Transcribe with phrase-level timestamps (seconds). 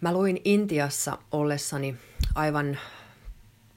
[0.00, 1.96] Mä luin Intiassa ollessani
[2.34, 2.78] aivan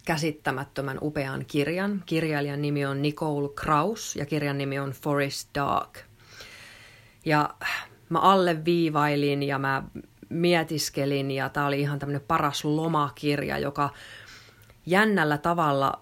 [0.05, 2.03] käsittämättömän upean kirjan.
[2.05, 5.97] Kirjailijan nimi on Nicole Kraus ja kirjan nimi on Forest Dark.
[7.25, 7.49] Ja
[8.09, 9.83] mä alleviivailin ja mä
[10.29, 13.89] mietiskelin ja tämä oli ihan tämmöinen paras lomakirja, joka
[14.85, 16.01] jännällä tavalla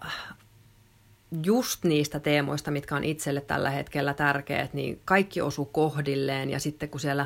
[1.44, 6.90] just niistä teemoista, mitkä on itselle tällä hetkellä tärkeät, niin kaikki osu kohdilleen ja sitten
[6.90, 7.26] kun siellä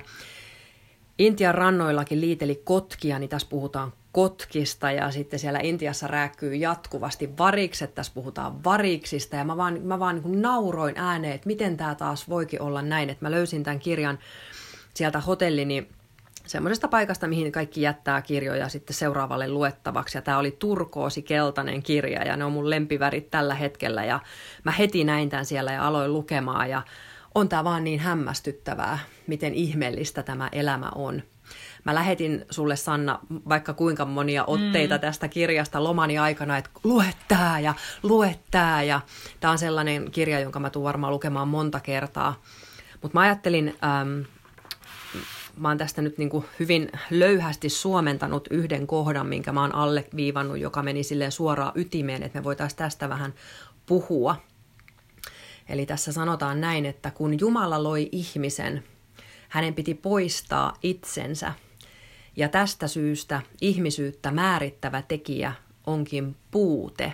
[1.20, 7.95] Intian rannoillakin liiteli kotkia, niin tässä puhutaan kotkista ja sitten siellä Intiassa rääkkyy jatkuvasti varikset,
[7.95, 12.30] tässä puhutaan variksista ja mä vaan, mä vaan niin nauroin ääneen, että miten tämä taas
[12.30, 14.20] voikin olla näin, että mä löysin tämän kirjan
[14.94, 15.88] sieltä hotellini
[16.45, 20.17] semmoisesta paikasta, mihin kaikki jättää kirjoja sitten seuraavalle luettavaksi.
[20.17, 24.05] Ja tämä oli turkoosi keltainen kirja ja ne on mun lempivärit tällä hetkellä.
[24.05, 24.20] Ja
[24.64, 26.81] mä heti näin tämän siellä ja aloin lukemaan ja
[27.36, 31.23] on tämä vaan niin hämmästyttävää, miten ihmeellistä tämä elämä on.
[31.84, 33.20] Mä lähetin sulle Sanna
[33.50, 35.02] vaikka kuinka monia otteita mm.
[35.02, 38.84] tästä kirjasta lomani aikana, että lue tää ja lue tää.
[38.84, 39.02] Ja
[39.40, 42.42] tämä on sellainen kirja, jonka mä tuun varmaan lukemaan monta kertaa.
[43.02, 44.25] Mutta mä ajattelin, äm,
[45.58, 50.58] mä oon tästä nyt niin kuin hyvin löyhästi suomentanut yhden kohdan, minkä mä oon alleviivannut,
[50.58, 53.34] joka meni silleen suoraan ytimeen, että me voitaisiin tästä vähän
[53.86, 54.36] puhua.
[55.69, 58.83] Eli tässä sanotaan näin, että kun Jumala loi ihmisen,
[59.50, 61.53] hänen piti poistaa itsensä.
[62.36, 65.53] Ja tästä syystä ihmisyyttä määrittävä tekijä
[65.88, 67.14] onkin puute.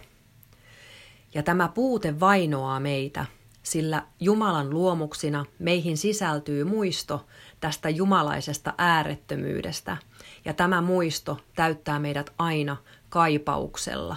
[1.33, 3.25] Ja tämä puute vainoaa meitä,
[3.63, 7.25] sillä Jumalan luomuksina meihin sisältyy muisto
[7.59, 9.97] tästä jumalaisesta äärettömyydestä,
[10.45, 12.77] ja tämä muisto täyttää meidät aina
[13.09, 14.15] kaipauksella.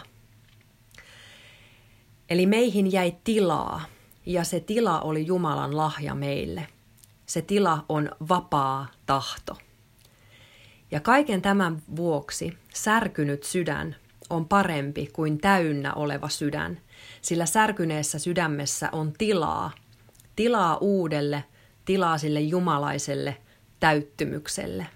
[2.31, 3.83] Eli meihin jäi tilaa,
[4.27, 6.67] ja se tila oli Jumalan lahja meille.
[7.27, 9.59] Se tila on vapaa tahto.
[10.91, 13.97] Ja kaiken tämän vuoksi särkynyt sydän
[14.31, 16.81] on parempi kuin täynnä oleva sydän,
[17.23, 19.71] sillä särkyneessä sydämessä on tilaa,
[20.37, 21.45] tilaa uudelle,
[21.85, 23.37] tilaa sille jumalaiselle
[23.81, 24.87] täyttymykselle.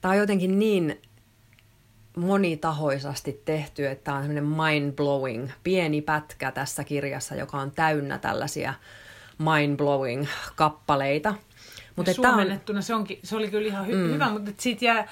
[0.00, 1.02] Tämä on jotenkin niin
[2.18, 8.74] monitahoisasti tehty, että tämä on semmoinen mind-blowing, pieni pätkä tässä kirjassa, joka on täynnä tällaisia
[9.38, 10.26] mind-blowing
[10.56, 11.34] kappaleita.
[11.96, 12.82] Mutta suomennettuna on...
[12.82, 14.12] se, onkin, se oli kyllä ihan hy- mm.
[14.12, 15.08] hyvä, mutta siitä jää,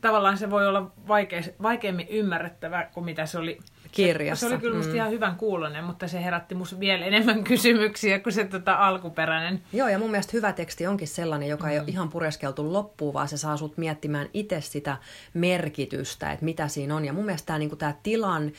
[0.00, 3.58] tavallaan se voi olla vaikea, vaikeammin ymmärrettävä kuin mitä se oli
[3.92, 4.46] kirjassa.
[4.46, 4.96] Se, se oli kyllä musta mm.
[4.96, 9.62] ihan hyvän kuulonen, mutta se herätti musta vielä enemmän kysymyksiä kuin se tota, alkuperäinen.
[9.72, 11.72] Joo, ja mun mielestä hyvä teksti onkin sellainen, joka mm.
[11.72, 14.96] ei ole ihan pureskeltu loppuun, vaan se saa sut miettimään itse sitä
[15.34, 17.04] merkitystä, että mitä siinä on.
[17.04, 17.70] Ja mun mielestä tämä, niin
[18.02, 18.52] tilan,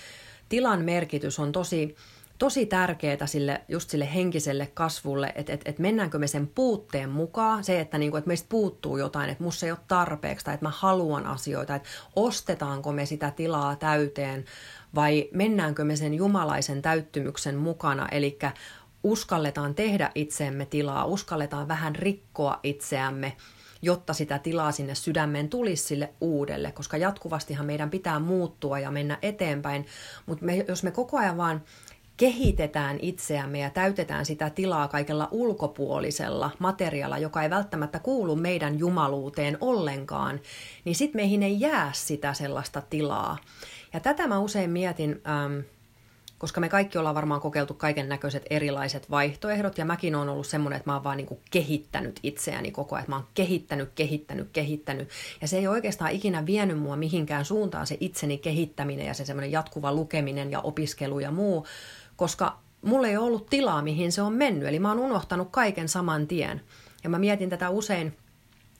[0.50, 1.96] tilan merkitys on tosi
[2.40, 7.64] tosi tärkeää sille, just sille henkiselle kasvulle, että et, et mennäänkö me sen puutteen mukaan,
[7.64, 10.74] se, että, niinku, että meistä puuttuu jotain, että musta ei ole tarpeeksi tai että mä
[10.76, 14.46] haluan asioita, että ostetaanko me sitä tilaa täyteen
[14.96, 18.40] vai mennäänkö me sen jumalaisen täyttymyksen mukana, eli
[19.04, 23.36] uskalletaan tehdä itseemme tilaa, uskalletaan vähän rikkoa itseämme,
[23.82, 29.18] jotta sitä tilaa sinne sydämeen tulisi sille uudelle, koska jatkuvastihan meidän pitää muuttua ja mennä
[29.22, 29.86] eteenpäin,
[30.26, 31.62] mutta me, jos me koko ajan vaan
[32.20, 39.58] kehitetään itseämme ja täytetään sitä tilaa kaikella ulkopuolisella materiaalilla, joka ei välttämättä kuulu meidän jumaluuteen
[39.62, 40.40] ollenkaan,
[40.86, 43.38] niin sitten meihin ei jää sitä sellaista tilaa.
[43.94, 45.60] Ja tätä mä usein mietin, ähm,
[46.38, 50.78] koska me kaikki ollaan varmaan kokeiltu kaiken näköiset erilaiset vaihtoehdot, ja mäkin on ollut semmoinen,
[50.78, 55.10] että mä oon vaan niinku kehittänyt itseäni koko ajan, mä oon kehittänyt, kehittänyt, kehittänyt,
[55.42, 59.52] ja se ei oikeastaan ikinä vienyt mua mihinkään suuntaan se itseni kehittäminen ja se semmoinen
[59.52, 61.66] jatkuva lukeminen ja opiskelu ja muu,
[62.20, 66.28] koska mulla ei ollut tilaa, mihin se on mennyt, eli mä oon unohtanut kaiken saman
[66.28, 66.62] tien.
[67.04, 68.18] Ja mä mietin tätä usein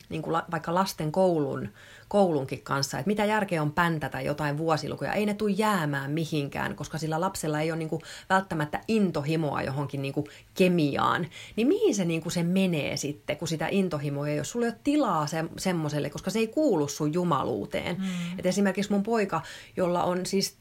[0.10, 1.70] niin kuin vaikka lasten koulun,
[2.08, 5.14] koulunkin kanssa, että mitä järkeä on päntätä jotain vuosilukuja.
[5.14, 10.02] Ei ne tule jäämään mihinkään, koska sillä lapsella ei ole niin kuin välttämättä intohimoa johonkin
[10.02, 11.28] niin kuin kemiaan.
[11.56, 14.44] Niin mihin se, niin kuin se menee sitten, kun sitä intohimoa ei ole?
[14.44, 17.96] Sulla ei ole tilaa se, semmoiselle, koska se ei kuulu sun jumaluuteen.
[17.98, 18.40] Mm.
[18.40, 19.42] Et esimerkiksi mun poika,
[19.78, 20.58] jolla on siis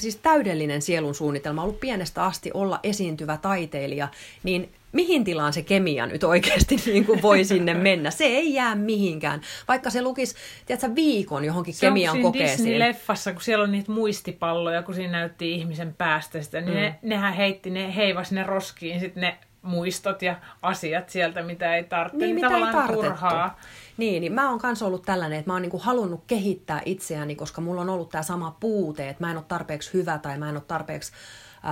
[0.00, 4.08] siis täydellinen sielun suunnitelma, ollut pienestä asti olla esiintyvä taiteilija,
[4.42, 8.10] niin mihin tilaan se kemia nyt oikeasti niin kuin voi sinne mennä.
[8.10, 9.40] Se ei jää mihinkään.
[9.68, 10.34] Vaikka se lukisi
[10.66, 12.68] tiedätkö, viikon johonkin se kemian on kokeeseen.
[12.68, 16.80] Disney-leffassa, kun siellä on niitä muistipalloja, kun siinä näytti ihmisen päästä sitä, niin mm.
[16.80, 21.84] ne, nehän heitti, ne heivas ne roskiin sitten ne muistot ja asiat sieltä, mitä ei
[21.84, 22.26] tarvitse.
[22.26, 23.58] Niin, niin mitä ei turhaa.
[23.96, 27.60] Niin, niin mä oon kanssa ollut tällainen, että mä oon niinku halunnut kehittää itseäni, koska
[27.60, 30.56] mulla on ollut tämä sama puute, että mä en ole tarpeeksi hyvä tai mä en
[30.56, 31.12] ole tarpeeksi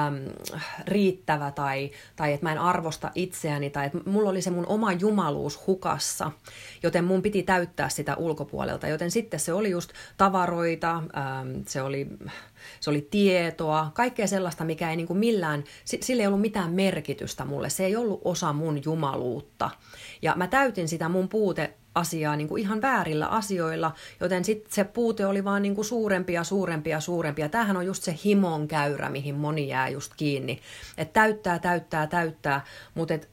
[0.06, 0.14] äm,
[0.86, 4.92] riittävä tai, tai että mä en arvosta itseäni tai että mulla oli se mun oma
[4.92, 6.30] jumaluus hukassa,
[6.82, 8.88] joten mun piti täyttää sitä ulkopuolelta.
[8.88, 12.06] Joten sitten se oli just tavaroita, äm, se oli
[12.80, 17.44] se oli tietoa, kaikkea sellaista, mikä ei niin kuin millään, sillä ei ollut mitään merkitystä
[17.44, 17.70] mulle.
[17.70, 19.70] Se ei ollut osa mun jumaluutta.
[20.22, 24.84] Ja mä täytin sitä mun puute asiaa niin kuin ihan väärillä asioilla, joten sitten se
[24.84, 27.42] puute oli vaan niin kuin suurempi ja suurempi ja suurempi.
[27.42, 30.60] Ja tämähän on just se himon käyrä, mihin moni jää just kiinni.
[30.98, 32.64] Että täyttää, täyttää, täyttää,
[32.94, 33.28] mutta et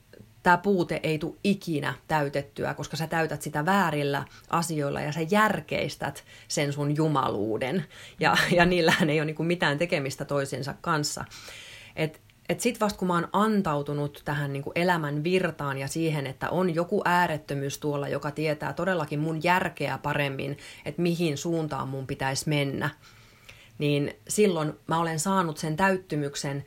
[0.47, 6.23] tämä puute ei tule ikinä täytettyä, koska sä täytät sitä väärillä asioilla ja sä järkeistät
[6.47, 7.85] sen sun jumaluuden.
[8.19, 11.25] Ja, ja niillähän ei ole niin mitään tekemistä toisensa kanssa.
[11.95, 16.49] Et et sit vasta kun mä oon antautunut tähän niin elämän virtaan ja siihen, että
[16.49, 22.49] on joku äärettömyys tuolla, joka tietää todellakin mun järkeä paremmin, että mihin suuntaan mun pitäisi
[22.49, 22.89] mennä,
[23.77, 26.65] niin silloin mä olen saanut sen täyttymyksen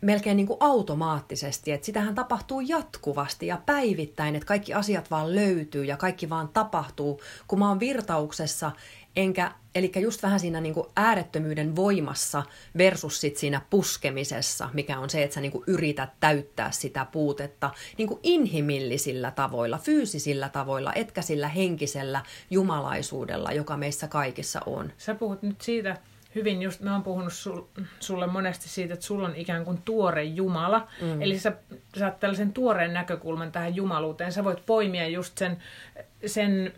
[0.00, 5.84] melkein niin kuin automaattisesti, että sitähän tapahtuu jatkuvasti ja päivittäin, että kaikki asiat vaan löytyy
[5.84, 8.72] ja kaikki vaan tapahtuu, kun mä oon virtauksessa,
[9.16, 12.42] enkä, eli just vähän siinä niin kuin äärettömyyden voimassa
[12.78, 17.70] versus sit siinä puskemisessa, mikä on se, että sä niin kuin yrität täyttää sitä puutetta
[17.98, 24.92] niin kuin inhimillisillä tavoilla, fyysisillä tavoilla, etkä sillä henkisellä jumalaisuudella, joka meissä kaikissa on.
[24.98, 25.96] Sä puhut nyt siitä,
[26.34, 27.62] hyvin just, mä oon puhunut sul,
[28.00, 30.88] sulle monesti siitä, että sulla on ikään kuin tuore Jumala.
[31.00, 31.22] Mm.
[31.22, 31.52] Eli sä
[31.98, 34.32] saat tällaisen tuoreen näkökulman tähän jumaluuteen.
[34.32, 35.56] Sä voit poimia just sen,
[36.26, 36.72] sen,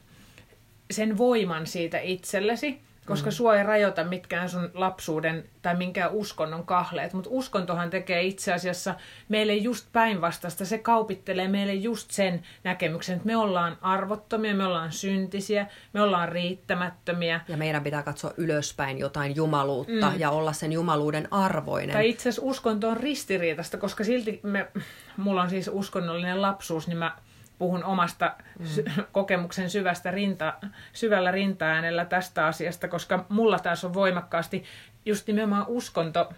[0.90, 2.80] sen voiman siitä itsellesi
[3.12, 3.34] koska mm.
[3.34, 8.94] sua ei rajoita mitkään sun lapsuuden tai minkään uskonnon kahleet, mutta uskontohan tekee itse asiassa
[9.28, 10.64] meille just päinvastasta.
[10.64, 16.28] Se kaupittelee meille just sen näkemyksen, että me ollaan arvottomia, me ollaan syntisiä, me ollaan
[16.28, 17.40] riittämättömiä.
[17.48, 20.20] Ja meidän pitää katsoa ylöspäin jotain jumaluutta mm.
[20.20, 21.92] ja olla sen jumaluuden arvoinen.
[21.92, 24.68] Tai itse asiassa uskonto on ristiriitasta, koska silti me,
[25.16, 27.16] mulla on siis uskonnollinen lapsuus, niin mä
[27.62, 28.66] puhun omasta mm.
[28.66, 30.54] sy- kokemuksen syvästä rinta,
[30.92, 34.64] syvällä rintaäänellä tästä asiasta, koska mulla taas on voimakkaasti
[35.06, 36.32] just nimenomaan uskonto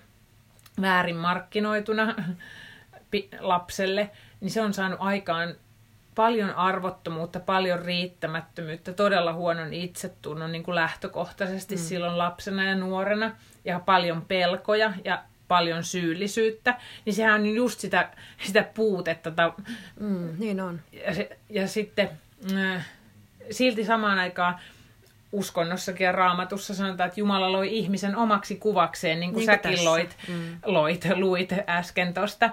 [0.81, 2.15] väärin markkinoituna
[3.41, 4.11] lapselle,
[4.41, 5.55] niin se on saanut aikaan
[6.15, 11.81] paljon arvottomuutta, paljon riittämättömyyttä, todella huonon itsetunnon niin kuin lähtökohtaisesti mm.
[11.81, 15.23] silloin lapsena ja nuorena ja paljon pelkoja ja
[15.55, 18.11] paljon syyllisyyttä, niin sehän on just sitä,
[18.45, 19.33] sitä puutetta.
[20.01, 20.81] Mm, niin on.
[20.93, 22.11] Ja, se, ja sitten
[22.57, 22.87] äh,
[23.51, 24.59] silti samaan aikaan
[25.33, 29.85] uskonnossakin ja raamatussa sanotaan, että Jumala loi ihmisen omaksi kuvakseen, niin kuin niin säkin tässä.
[29.85, 30.59] loit, mm.
[30.65, 32.51] loit, luit äsken tuosta.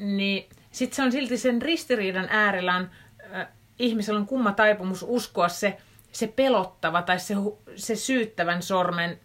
[0.00, 2.90] Niin sitten se on silti sen ristiriidan äärellä on,
[3.34, 3.46] äh,
[3.78, 5.76] ihmisellä on kumma taipumus uskoa se,
[6.12, 7.34] se pelottava tai se,
[7.76, 9.20] se syyttävän sormen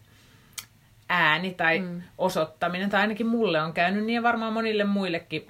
[1.09, 2.01] ääni tai mm.
[2.17, 5.47] osoittaminen, tai ainakin mulle on käynyt niin ja varmaan monille muillekin.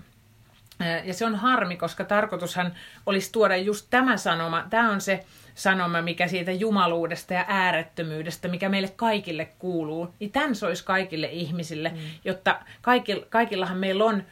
[1.03, 2.73] Ja se on harmi, koska tarkoitushan
[3.05, 4.65] olisi tuoda just tämä sanoma.
[4.69, 5.25] Tämä on se
[5.55, 10.13] sanoma, mikä siitä jumaluudesta ja äärettömyydestä, mikä meille kaikille kuuluu.
[10.19, 11.97] Niin tämän se olisi kaikille ihmisille, mm.
[12.25, 14.23] jotta kaikilla, kaikillahan meillä on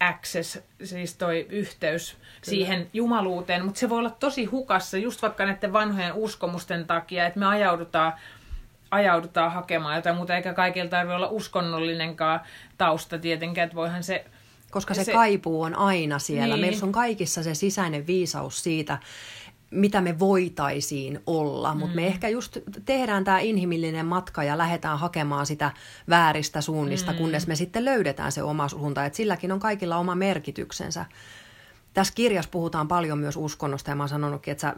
[0.00, 2.24] access, siis toi yhteys Kyllä.
[2.44, 7.38] siihen jumaluuteen, mutta se voi olla tosi hukassa just vaikka näiden vanhojen uskomusten takia, että
[7.38, 8.12] me ajaudutaan
[8.90, 12.40] ajaudutaan hakemaan jotain muuta, eikä kaikilla tarvitse olla uskonnollinenkaan
[12.78, 14.24] tausta tietenkään, että voihan se...
[14.70, 16.54] Koska se, se kaipuu on aina siellä.
[16.54, 16.66] Niin.
[16.66, 18.98] Meillä on kaikissa se sisäinen viisaus siitä,
[19.70, 21.96] mitä me voitaisiin olla, mutta mm.
[21.96, 25.70] me ehkä just tehdään tämä inhimillinen matka ja lähdetään hakemaan sitä
[26.08, 27.18] vääristä suunnista, mm.
[27.18, 31.06] kunnes me sitten löydetään se oma suunta, että silläkin on kaikilla oma merkityksensä.
[31.96, 34.74] Tässä kirjassa puhutaan paljon myös uskonnosta ja mä oon sanonutkin, että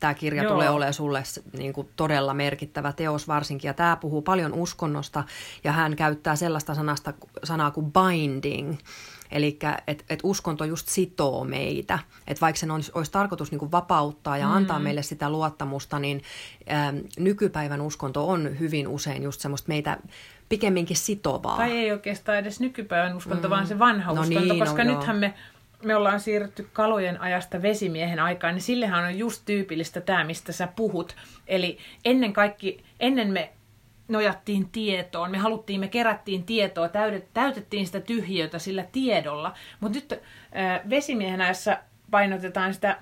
[0.00, 0.52] tämä kirja Joo.
[0.52, 1.22] tulee olemaan sulle
[1.58, 3.68] niin kuin todella merkittävä teos varsinkin.
[3.68, 5.24] Ja tämä puhuu paljon uskonnosta
[5.64, 7.12] ja hän käyttää sellaista sanasta,
[7.44, 8.76] sanaa kuin binding.
[9.30, 11.98] Eli että et uskonto just sitoo meitä.
[12.26, 14.52] Että vaikka sen olisi, olisi tarkoitus niin kuin vapauttaa ja mm.
[14.52, 16.22] antaa meille sitä luottamusta, niin
[16.70, 19.98] ä, nykypäivän uskonto on hyvin usein just semmoista meitä
[20.48, 21.56] pikemminkin sitovaa.
[21.56, 23.50] Tai ei oikeastaan edes nykypäivän uskonto, mm.
[23.50, 25.34] vaan se vanha no uskonto, niin, koska no, nythän me
[25.84, 30.68] me ollaan siirrytty kalojen ajasta vesimiehen aikaan, niin sillehän on just tyypillistä tämä, mistä sä
[30.76, 31.16] puhut.
[31.46, 33.52] Eli ennen kaikki, ennen me
[34.08, 36.90] nojattiin tietoon, me haluttiin, me kerättiin tietoa,
[37.34, 39.54] täytettiin sitä tyhjiötä sillä tiedolla.
[39.80, 41.78] Mutta nyt äh, vesimiehen ajassa
[42.10, 42.98] painotetaan sitä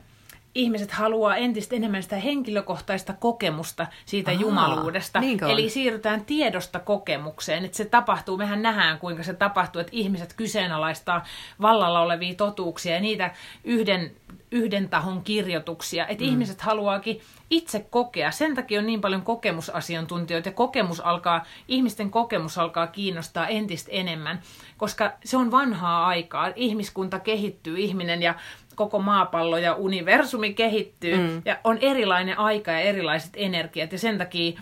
[0.54, 5.20] ihmiset haluaa entistä enemmän sitä henkilökohtaista kokemusta siitä Aha, jumaluudesta.
[5.48, 7.64] Eli siirrytään tiedosta kokemukseen.
[7.64, 11.24] Että se tapahtuu, mehän nähdään kuinka se tapahtuu, että ihmiset kyseenalaistaa
[11.60, 13.30] vallalla olevia totuuksia ja niitä
[13.64, 14.12] yhden,
[14.50, 16.06] yhden tahon kirjoituksia.
[16.06, 16.30] Että mm.
[16.30, 18.30] ihmiset haluaakin itse kokea.
[18.30, 24.42] Sen takia on niin paljon kokemusasiantuntijoita ja kokemus alkaa, ihmisten kokemus alkaa kiinnostaa entistä enemmän,
[24.76, 26.52] koska se on vanhaa aikaa.
[26.56, 28.34] Ihmiskunta kehittyy, ihminen ja
[28.74, 31.42] koko maapallo ja universumi kehittyy mm.
[31.44, 34.60] ja on erilainen aika ja erilaiset energiat ja sen takia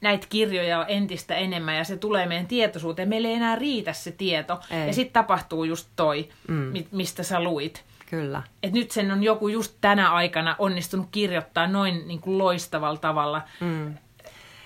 [0.00, 3.08] näitä kirjoja on entistä enemmän ja se tulee meidän tietoisuuteen.
[3.08, 4.86] Meillä ei enää riitä se tieto ei.
[4.86, 6.72] ja sitten tapahtuu just toi, mm.
[6.92, 7.84] mistä sä luit.
[8.10, 8.42] Kyllä.
[8.62, 13.42] Et nyt sen on joku just tänä aikana onnistunut kirjoittaa noin niin kuin loistavalla tavalla.
[13.60, 13.94] Mm.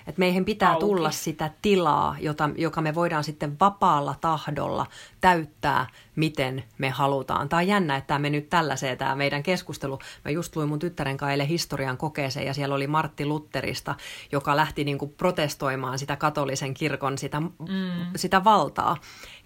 [0.07, 0.79] Et meihin pitää auki.
[0.79, 4.85] tulla sitä tilaa, jota, joka me voidaan sitten vapaalla tahdolla
[5.21, 7.49] täyttää miten me halutaan.
[7.49, 9.99] Tämä on jännä, että tämä nyt tällaiseen tämä meidän keskustelu.
[10.25, 13.95] Mä just luin mun tyttären eilen historian kokeeseen ja siellä oli Martti Lutterista,
[14.31, 17.49] joka lähti niin kuin protestoimaan sitä katolisen kirkon sitä, mm.
[18.15, 18.97] sitä valtaa.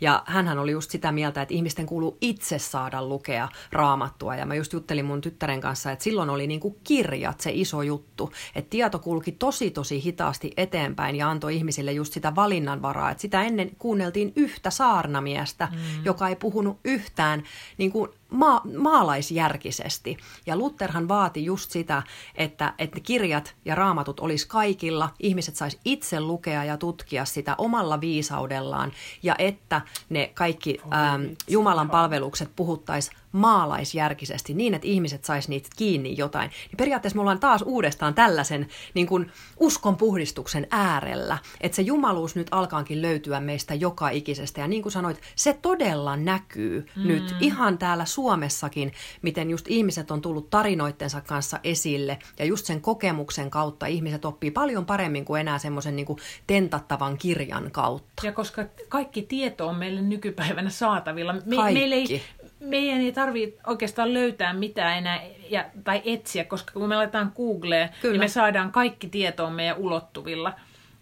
[0.02, 4.36] Ja hän oli just sitä mieltä, että ihmisten kuuluu itse saada lukea raamattua.
[4.36, 7.82] Ja mä just juttelin mun tyttären kanssa, että silloin oli niin kuin kirjat se iso
[7.82, 8.32] juttu.
[8.56, 13.12] Että tieto kulki tosi tosi hitaasti eteenpäin ja antoi ihmisille just sitä valinnanvaraa.
[13.12, 16.06] Että sitä ennen kuunneltiin yhtä saarnamiestä, mm.
[16.06, 17.44] joka ei puhu puhunut yhtään
[17.78, 20.18] niin kuin ma- maalaisjärkisesti.
[20.46, 22.04] Ja Lutherhan vaati just sitä,
[22.36, 28.02] että, että kirjat ja raamatut olisi kaikilla, ihmiset sais itse lukea ja tutkia sitä omalla
[28.02, 28.92] viisaudellaan,
[29.24, 36.18] ja että ne kaikki ähm, Jumalan palvelukset puhuttaisi maalaisjärkisesti niin, että ihmiset sais niitä kiinni
[36.18, 36.50] jotain.
[36.50, 42.36] Niin periaatteessa me ollaan taas uudestaan tällaisen niin kuin uskon puhdistuksen äärellä, että se jumaluus
[42.36, 44.62] nyt alkaankin löytyä meistä joka ikisestä.
[44.62, 47.08] Ja niin kuin sanoit, se todella näkyy mm.
[47.08, 52.82] nyt ihan täällä Suomessakin, miten just ihmiset on tullut tarinoittensa kanssa esille ja just sen
[52.82, 58.26] kokemuksen kautta ihmiset oppii paljon paremmin kuin enää semmoisen niin kuin tentattavan kirjan kautta.
[58.26, 61.34] Ja koska kaikki tieto on meille nykypäivänä saatavilla.
[61.34, 61.74] Me, kaikki.
[61.74, 62.22] Meillä ei,
[62.60, 67.90] meidän ei tarvitse oikeastaan löytää mitään enää ja, tai etsiä, koska kun me laitetaan Googleen,
[68.02, 68.14] Kyllä.
[68.14, 70.54] niin me saadaan kaikki tietoa meidän ulottuvilla.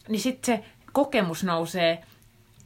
[0.08, 2.04] Niin sitten se kokemus nousee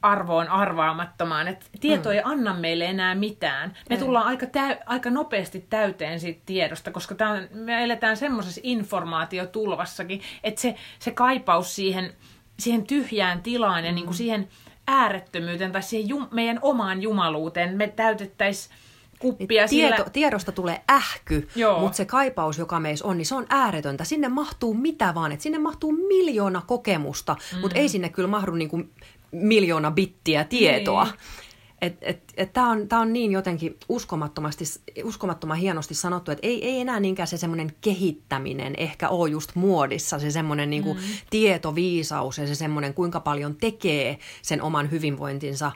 [0.02, 2.14] arvoon arvaamattomaan, että tieto mm.
[2.14, 3.76] ei anna meille enää mitään.
[3.88, 4.00] Me ei.
[4.00, 10.60] tullaan aika, täy, aika nopeasti täyteen siitä tiedosta, koska on, me eletään semmoisessa informaatiotulvassakin, että
[10.60, 12.12] se, se kaipaus siihen,
[12.58, 13.94] siihen tyhjään tilaan ja mm.
[13.94, 14.48] niin kuin siihen
[14.90, 18.74] äärettömyyteen tai siihen jum, meidän omaan jumaluuteen me täytettäisiin
[19.18, 19.68] kuppia.
[19.68, 20.10] Tieto, sillä...
[20.12, 21.80] Tiedosta tulee ähky, Joo.
[21.80, 24.04] mutta se kaipaus, joka meissä on, niin se on ääretöntä.
[24.04, 27.60] Sinne mahtuu mitä vaan, että sinne mahtuu miljoona kokemusta, mm.
[27.60, 28.82] mutta ei sinne kyllä mahdu niinku
[29.32, 31.04] miljoona bittiä tietoa.
[31.04, 31.14] Niin.
[31.82, 34.64] Et, et, et Tämä on, tää on niin jotenkin uskomattomasti,
[35.04, 40.18] uskomattoman hienosti sanottu, että ei, ei enää niinkään se semmoinen kehittäminen ehkä ole just muodissa,
[40.18, 41.00] se semmoinen niinku mm.
[41.30, 45.72] tietoviisaus ja se semmoinen kuinka paljon tekee sen oman hyvinvointinsa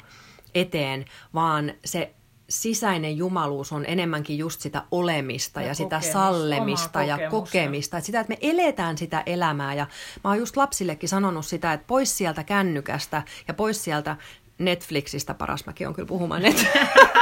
[0.54, 2.14] eteen, vaan se
[2.48, 7.98] sisäinen jumaluus on enemmänkin just sitä olemista ja, ja sitä sallemista ja kokemista.
[7.98, 9.74] Että sitä, että me eletään sitä elämää.
[9.74, 9.86] Ja
[10.24, 14.16] mä oon just lapsillekin sanonut sitä, että pois sieltä kännykästä ja pois sieltä
[14.58, 16.66] Netflixistä, paras mäkin on kyllä puhumaan net.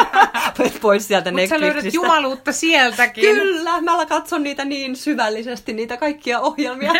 [0.82, 1.70] pois sieltä Mut Netflixistä.
[1.70, 3.24] sä löydät jumaluutta sieltäkin.
[3.24, 6.92] Kyllä, mä katson niitä niin syvällisesti, niitä kaikkia ohjelmia.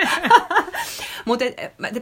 [1.25, 1.45] Mutta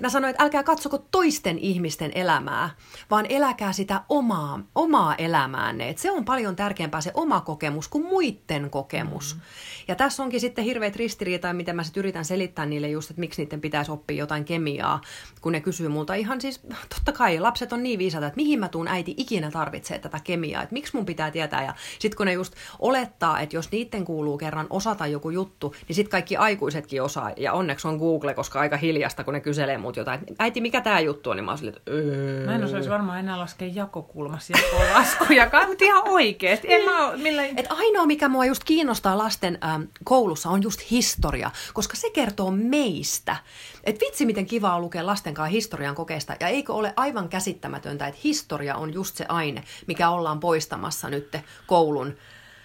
[0.01, 2.71] mä sanoin, että älkää katsoko toisten ihmisten elämää,
[3.11, 5.89] vaan eläkää sitä omaa, omaa elämäänne.
[5.89, 9.35] Et se on paljon tärkeämpää se oma kokemus kuin muiden kokemus.
[9.35, 9.41] Mm.
[9.89, 13.43] Ja tässä onkin sitten hirveät ristiriita, miten mä sitten yritän selittää niille just, että miksi
[13.43, 15.01] niiden pitäisi oppia jotain kemiaa,
[15.41, 18.69] kun ne kysyy multa ihan siis, totta kai lapset on niin viisaita, että mihin mä
[18.69, 21.65] tuun äiti ikinä tarvitsee tätä kemiaa, että miksi mun pitää tietää.
[21.65, 25.97] Ja sitten kun ne just olettaa, että jos niiden kuuluu kerran osata joku juttu, niin
[25.97, 27.31] sitten kaikki aikuisetkin osaa.
[27.37, 31.01] Ja onneksi on Google, koska aika hiljasta, kun ne kyselee mut jotain, äiti, mikä tämä
[31.01, 32.47] juttu on, niin mä oon että öö.
[32.47, 36.73] Mä en osaisi varmaan enää laskea jakokulmassa jakolaskuja, mutta ihan oikeesti.
[36.73, 37.45] En mä millä...
[37.45, 42.51] Et ainoa, mikä mua just kiinnostaa lasten ähm, koulussa, on just historia, koska se kertoo
[42.51, 43.37] meistä.
[43.85, 48.07] Et vitsi, miten kiva on lukea lasten kanssa historian kokeesta, ja eikö ole aivan käsittämätöntä,
[48.11, 51.37] että historia on just se aine, mikä ollaan poistamassa nyt
[51.67, 52.17] koulun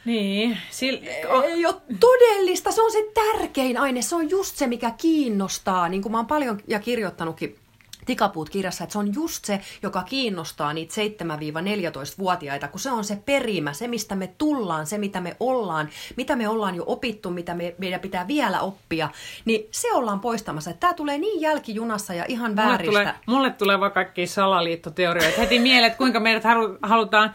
[0.06, 0.58] niin.
[0.78, 0.96] Sil...
[1.44, 5.90] Ei ole todellista, se on se tärkein aine, se on just se, mikä kiinnostaa.
[5.90, 7.60] Niin kuin mä oon paljon ja kirjoittanutkin
[8.06, 10.94] Tikapuut kirjassa, että se on just se, joka kiinnostaa niitä
[11.24, 16.36] 7-14-vuotiaita, kun se on se perimä, se mistä me tullaan, se mitä me ollaan, mitä
[16.36, 19.10] me ollaan jo opittu, mitä me, meidän pitää vielä oppia,
[19.46, 20.74] niin se ollaan poistamassa.
[20.74, 22.92] Tämä tulee niin jälkijunassa ja ihan vääristä.
[22.92, 25.42] Mulle tulee, mulle tulee vaan kaikki salaliittoteorioita.
[25.42, 26.44] Heti mieleen, että kuinka meidät
[26.82, 27.34] halutaan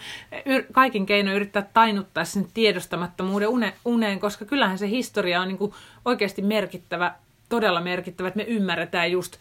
[0.72, 3.48] kaikin keinoin yrittää tainuttaa sen tiedostamattomuuden
[3.84, 5.72] uneen, koska kyllähän se historia on niin kuin
[6.04, 7.14] oikeasti merkittävä,
[7.48, 9.36] todella merkittävä, että me ymmärretään just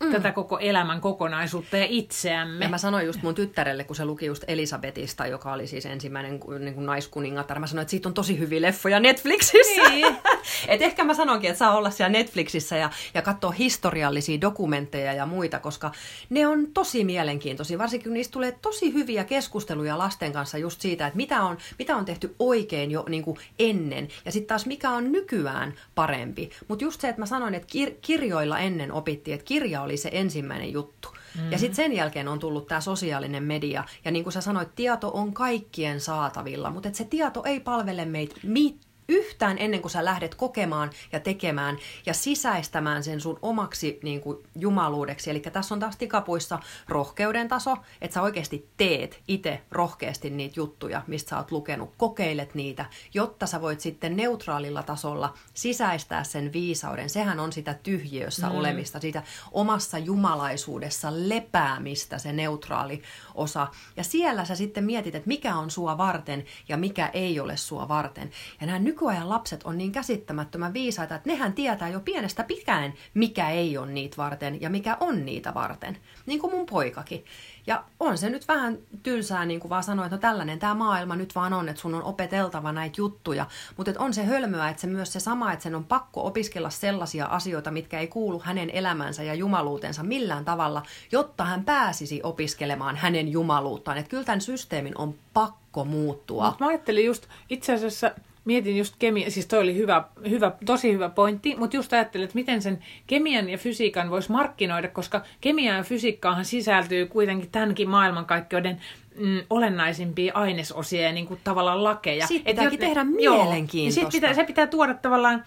[0.00, 0.12] mm.
[0.12, 2.64] tätä koko elämän kokonaisuutta ja itseämme.
[2.64, 6.40] Ja mä sanoin just mun tyttärelle, kun se luki just Elisabetista, joka oli siis ensimmäinen
[6.58, 9.88] niin kuin naiskuningatar, mä sanoin, että siitä on tosi hyviä leffoja Netflixissä.
[9.90, 10.16] Niin.
[10.68, 15.26] et ehkä mä sanonkin, että saa olla siellä Netflixissä ja, ja katsoa historiallisia dokumentteja ja
[15.26, 15.92] muita, koska
[16.30, 21.06] ne on tosi mielenkiintoisia, varsinkin kun niistä tulee tosi hyviä keskusteluja lasten kanssa just siitä,
[21.06, 24.90] että mitä on, mitä on tehty oikein jo niin kuin ennen ja sitten taas mikä
[24.90, 26.50] on nykyään parempi.
[26.68, 30.10] Mutta just se, että mä sanoin, että kir- kirjoilla ennen opittiin, että kirja oli se
[30.12, 31.08] ensimmäinen juttu.
[31.08, 31.52] Mm-hmm.
[31.52, 33.84] Ja sitten sen jälkeen on tullut tämä sosiaalinen media.
[34.04, 38.34] Ja niin kuin sä sanoit, tieto on kaikkien saatavilla, mutta se tieto ei palvele meitä
[38.42, 44.20] mit- yhtään ennen kuin sä lähdet kokemaan ja tekemään ja sisäistämään sen sun omaksi niin
[44.20, 45.30] kuin, jumaluudeksi.
[45.30, 46.58] Eli tässä on taas tikapuissa
[46.88, 52.54] rohkeuden taso, että sä oikeasti teet itse rohkeasti niitä juttuja, mistä sä oot lukenut, kokeilet
[52.54, 52.84] niitä,
[53.14, 57.10] jotta sä voit sitten neutraalilla tasolla sisäistää sen viisauden.
[57.10, 58.54] Sehän on sitä tyhjiössä mm.
[58.54, 63.02] olemista, siitä omassa jumalaisuudessa lepäämistä, se neutraali
[63.34, 63.66] osa.
[63.96, 67.88] Ja siellä sä sitten mietit, että mikä on sua varten ja mikä ei ole sua
[67.88, 68.30] varten.
[68.60, 73.50] Ja nämä nykyajan lapset on niin käsittämättömän viisaita, että nehän tietää jo pienestä pitäen, mikä
[73.50, 75.96] ei ole niitä varten ja mikä on niitä varten.
[76.26, 77.24] Niin kuin mun poikakin.
[77.66, 81.16] Ja on se nyt vähän tylsää niin kuin vaan sanoa, että no tällainen tämä maailma
[81.16, 83.46] nyt vaan on, että sun on opeteltava näitä juttuja.
[83.76, 87.26] Mutta on se hölmöä, että se myös se sama, että sen on pakko opiskella sellaisia
[87.26, 90.82] asioita, mitkä ei kuulu hänen elämänsä ja jumaluutensa millään tavalla,
[91.12, 93.98] jotta hän pääsisi opiskelemaan hänen jumaluuttaan.
[93.98, 96.50] Että kyllä tämän systeemin on pakko muuttua.
[96.50, 98.10] Mut mä ajattelin just itse asiassa
[98.44, 102.34] mietin just kemia, siis toi oli hyvä, hyvä, tosi hyvä pointti, mutta just ajattelin, että
[102.34, 108.80] miten sen kemian ja fysiikan voisi markkinoida, koska kemia ja fysiikkaahan sisältyy kuitenkin tämänkin maailmankaikkeuden
[109.18, 112.26] mm, olennaisimpia ainesosia ja niin kuin tavallaan lakeja.
[112.26, 114.00] Sitten pitääkin tehdä mielenkiintoista.
[114.00, 115.44] Joo, pitää, se pitää tuoda tavallaan,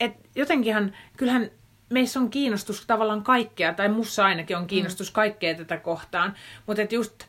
[0.00, 1.50] että jotenkinhan, kyllähän
[1.90, 5.14] meissä on kiinnostus tavallaan kaikkea, tai mussa ainakin on kiinnostus mm.
[5.14, 6.34] kaikkea tätä kohtaan,
[6.66, 7.24] mutta että just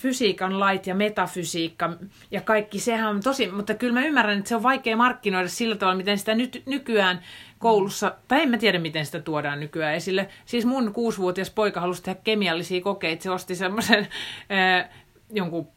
[0.00, 1.90] fysiikan lait ja metafysiikka
[2.30, 5.76] ja kaikki, sehän on tosi, mutta kyllä mä ymmärrän, että se on vaikea markkinoida sillä
[5.76, 7.20] tavalla, miten sitä nyt nykyään
[7.58, 10.28] koulussa, tai en mä tiedä, miten sitä tuodaan nykyään esille.
[10.44, 14.08] Siis mun kuusivuotias poika halusi tehdä kemiallisia kokeita, se osti semmoisen
[14.52, 14.88] äh,
[15.30, 15.68] jonkun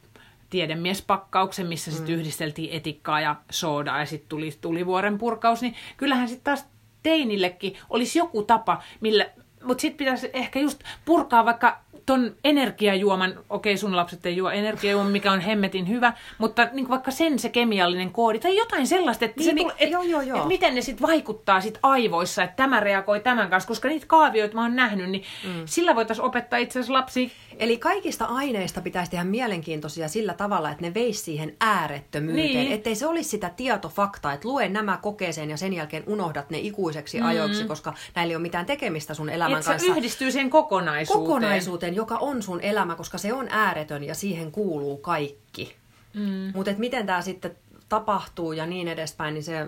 [0.49, 2.19] tiedemiespakkauksen, missä sitten mm.
[2.19, 6.67] yhdisteltiin etikkaa ja soodaa ja sitten tuli tulivuoren purkaus, niin kyllähän sitten taas
[7.03, 9.29] teinillekin olisi joku tapa, millä,
[9.63, 15.11] mutta sitten pitäisi ehkä just purkaa vaikka ton energiajuoman, okei sun lapset ei juo energiajuoman,
[15.11, 19.37] mikä on hemmetin hyvä, mutta niin vaikka sen se kemiallinen koodi tai jotain sellaista, että,
[19.37, 20.37] niin, se, niin, et, joo, joo, joo.
[20.37, 24.55] että miten ne sitten vaikuttaa sit aivoissa, että tämä reagoi tämän kanssa, koska niitä kaavioita
[24.55, 25.61] mä oon nähnyt, niin mm.
[25.65, 27.31] sillä voitaisiin opettaa itse asiassa lapsi.
[27.59, 32.71] Eli kaikista aineista pitäisi tehdä mielenkiintoisia sillä tavalla, että ne veisi siihen äärettömyyteen, niin.
[32.71, 37.19] ettei se olisi sitä tietofaktaa, että lue nämä kokeeseen ja sen jälkeen unohdat ne ikuiseksi
[37.19, 37.25] mm.
[37.25, 39.87] ajoiksi, koska näillä ei ole mitään tekemistä sun elämän Et kanssa.
[39.87, 41.25] se yhdistyy sen kokonaisuuteen.
[41.25, 45.75] Kokonaisuuteen, joka on sun elämä, koska se on ääretön ja siihen kuuluu kaikki.
[46.13, 46.51] Mm.
[46.55, 47.57] Mutta miten tämä sitten
[47.89, 49.67] tapahtuu ja niin edespäin, niin se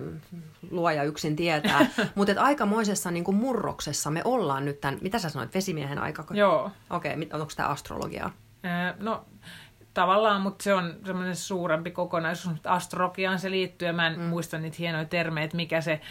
[0.72, 1.86] luoja yksin tietää.
[2.16, 6.26] Mutta aikamoisessa niin kuin murroksessa me ollaan nyt tämän, mitä sä sanoit, vesimiehen aika?
[6.32, 6.72] Joo.
[6.90, 8.32] Okei, okay, onko tämä astrologiaa?
[8.66, 9.26] Äh, no
[9.94, 12.56] tavallaan, mutta se on semmoinen suurempi kokonaisuus.
[12.66, 14.26] Astrologiaan se liittyy ja mä en mm.
[14.26, 16.02] muista niitä hienoja termejä, että mikä se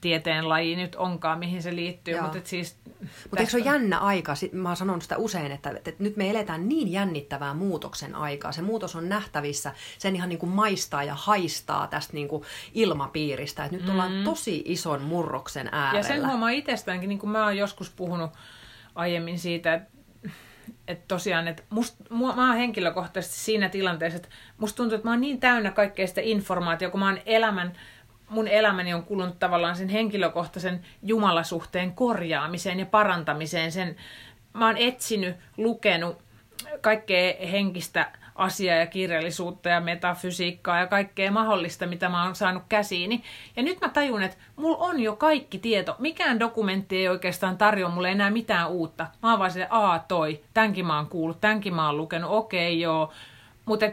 [0.00, 2.20] tieteen laji nyt onkaan, mihin se liittyy.
[2.20, 4.34] Mutta siis, Mut eikö se ole jännä aika?
[4.52, 8.52] Mä oon sanonut sitä usein, että, että nyt me eletään niin jännittävää muutoksen aikaa.
[8.52, 13.64] Se muutos on nähtävissä, sen ihan niin kuin maistaa ja haistaa tästä niin kuin ilmapiiristä.
[13.64, 13.92] Että nyt mm.
[13.92, 15.98] ollaan tosi ison murroksen äärellä.
[15.98, 18.30] Ja sen huomaa itsestäänkin, niin kuin mä oon joskus puhunut
[18.94, 20.00] aiemmin siitä, että
[20.88, 25.12] että tosiaan, että must, mua, mä oon henkilökohtaisesti siinä tilanteessa, että musta tuntuu, että mä
[25.12, 27.72] oon niin täynnä kaikkea sitä informaatiota, kun mä oon elämän
[28.30, 33.72] mun elämäni on kulunut tavallaan sen henkilökohtaisen jumalasuhteen korjaamiseen ja parantamiseen.
[33.72, 33.96] Sen,
[34.52, 36.18] mä oon etsinyt, lukenut
[36.80, 43.22] kaikkea henkistä asiaa ja kirjallisuutta ja metafysiikkaa ja kaikkea mahdollista, mitä mä oon saanut käsiini.
[43.56, 45.96] Ja nyt mä tajun, että mulla on jo kaikki tieto.
[45.98, 49.06] Mikään dokumentti ei oikeastaan tarjoa mulle enää mitään uutta.
[49.22, 52.72] Mä oon vaan sille, aa toi, tämänkin mä oon kuullut, tämänkin mä oon lukenut, okei
[52.72, 53.12] okay, joo.
[53.64, 53.86] Mutta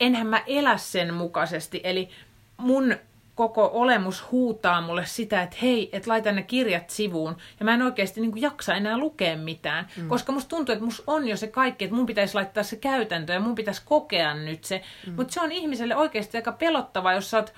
[0.00, 1.80] enhän mä elä sen mukaisesti.
[1.84, 2.08] Eli
[2.56, 2.96] mun
[3.40, 7.36] koko olemus huutaa mulle sitä, että hei, että laita ne kirjat sivuun.
[7.60, 10.08] Ja mä en oikeasti niin kuin jaksa enää lukea mitään, mm.
[10.08, 13.32] koska musta tuntuu, että musta on jo se kaikki, että mun pitäisi laittaa se käytäntö
[13.32, 14.82] ja mun pitäisi kokea nyt se.
[15.06, 15.12] Mm.
[15.16, 17.54] Mutta se on ihmiselle oikeasti aika pelottava, jos sä oot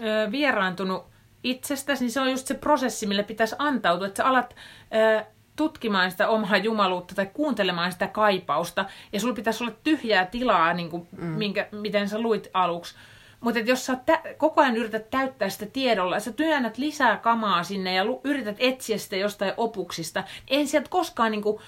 [0.00, 1.06] ö, vieraantunut
[1.44, 4.56] itsestäsi, niin se on just se prosessi, mille pitäisi antautua, että sä alat...
[4.94, 5.24] Ö,
[5.56, 10.90] tutkimaan sitä omaa jumaluutta tai kuuntelemaan sitä kaipausta, ja sulla pitäisi olla tyhjää tilaa, niin
[10.90, 11.24] kuin, mm.
[11.24, 12.94] minkä, miten sä luit aluksi.
[13.42, 17.94] Mutta jos sä tä- koko ajan yrität täyttää sitä tiedolla, sä työnnät lisää kamaa sinne
[17.94, 21.58] ja lu- yrität etsiä sitä jostain opuksista, en sieltä koskaan niin kuin,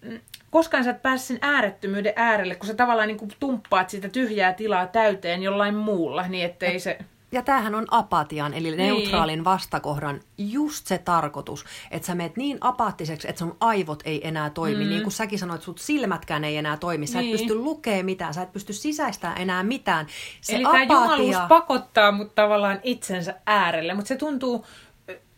[0.00, 0.20] mm,
[0.50, 4.52] koskaan sä et pääse sen äärettömyyden äärelle, kun sä tavallaan niin kuin tumppaat sitä tyhjää
[4.52, 6.98] tilaa täyteen jollain muulla, niin ettei se...
[7.34, 8.76] Ja tämähän on apatian, eli niin.
[8.76, 14.50] neutraalin vastakohdan just se tarkoitus, että sä meet niin apaattiseksi, että sun aivot ei enää
[14.50, 14.84] toimi.
[14.84, 14.90] Mm.
[14.90, 17.06] Niin kuin säkin sanoit, sut silmätkään ei enää toimi.
[17.06, 17.34] Sä niin.
[17.34, 20.06] et pysty lukemaan mitään, sä et pysty sisäistämään enää mitään.
[20.40, 20.86] Se eli apatia...
[20.86, 24.66] tämä jumaluus pakottaa mut tavallaan itsensä äärelle, mutta se tuntuu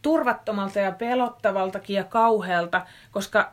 [0.03, 3.53] turvattomalta ja pelottavaltakin ja kauhealta, koska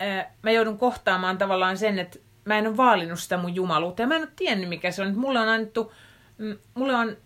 [0.00, 4.08] ää, mä joudun kohtaamaan tavallaan sen, että mä en ole vaalinut sitä mun jumaluutta ja
[4.08, 5.18] mä en ole tiennyt mikä se on.
[5.18, 5.92] Mulle on annettu,
[6.74, 7.16] mulle on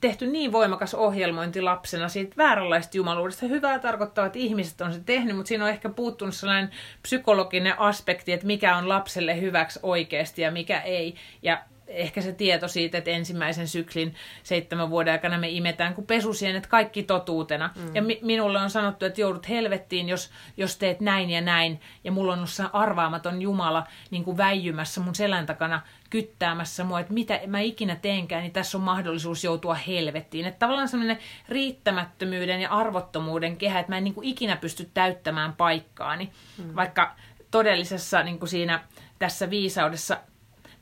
[0.00, 3.46] tehty niin voimakas ohjelmointi lapsena siitä vääränlaista jumaluudesta.
[3.46, 6.70] Hyvää tarkoittavat ihmiset on se tehnyt, mutta siinä on ehkä puuttunut sellainen
[7.02, 11.14] psykologinen aspekti, että mikä on lapselle hyväksi oikeasti ja mikä ei.
[11.42, 16.66] Ja ehkä se tieto siitä, että ensimmäisen syklin seitsemän vuoden aikana me imetään kuin pesusienet
[16.66, 17.70] kaikki totuutena.
[17.76, 17.94] Mm.
[17.94, 21.80] Ja mi- minulle on sanottu, että joudut helvettiin, jos, jos teet näin ja näin.
[22.04, 27.12] Ja mulla on ollut arvaamaton Jumala niin kuin väijymässä mun selän takana kyttäämässä mua, että
[27.12, 30.46] mitä mä ikinä teenkään, niin tässä on mahdollisuus joutua helvettiin.
[30.46, 35.52] Että tavallaan semmoinen riittämättömyyden ja arvottomuuden kehä, että mä en niin kuin ikinä pysty täyttämään
[35.52, 36.30] paikkaani.
[36.58, 36.76] Mm.
[36.76, 37.16] Vaikka
[37.50, 38.84] todellisessa niin kuin siinä
[39.18, 40.16] tässä viisaudessa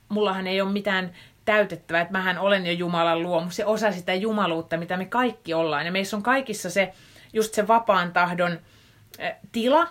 [0.09, 1.13] mullahan ei ole mitään
[1.45, 5.87] täytettävää, että mähän olen jo Jumalan luomus, se osa sitä jumaluutta, mitä me kaikki ollaan.
[5.87, 6.93] Ja meissä on kaikissa se,
[7.33, 8.59] just se vapaan tahdon
[9.19, 9.89] eh, tila